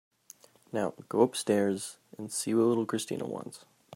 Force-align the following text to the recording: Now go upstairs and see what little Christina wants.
Now 0.71 0.95
go 1.09 1.21
upstairs 1.21 1.99
and 2.17 2.31
see 2.31 2.55
what 2.55 2.63
little 2.65 2.87
Christina 2.87 3.27
wants. 3.27 3.65